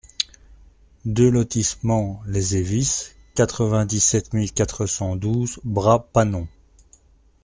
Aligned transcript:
deux 1.05 1.29
lotissement 1.29 2.23
les 2.25 2.55
Evis, 2.57 3.11
quatre-vingt-dix-sept 3.35 4.33
mille 4.33 4.51
quatre 4.51 4.87
cent 4.87 5.15
douze 5.15 5.59
Bras-Panon 5.63 6.47